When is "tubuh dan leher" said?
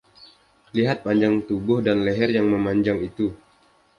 1.47-2.29